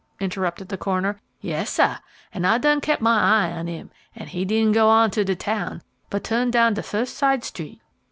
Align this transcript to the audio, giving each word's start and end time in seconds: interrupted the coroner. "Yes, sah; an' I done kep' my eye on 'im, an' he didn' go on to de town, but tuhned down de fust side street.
interrupted 0.19 0.67
the 0.69 0.79
coroner. 0.79 1.21
"Yes, 1.41 1.69
sah; 1.69 1.99
an' 2.33 2.43
I 2.43 2.57
done 2.57 2.81
kep' 2.81 3.01
my 3.01 3.19
eye 3.19 3.51
on 3.51 3.67
'im, 3.69 3.91
an' 4.15 4.25
he 4.29 4.45
didn' 4.45 4.71
go 4.71 4.89
on 4.89 5.11
to 5.11 5.23
de 5.23 5.35
town, 5.35 5.83
but 6.09 6.23
tuhned 6.23 6.49
down 6.53 6.73
de 6.73 6.81
fust 6.81 7.15
side 7.15 7.43
street. 7.43 7.79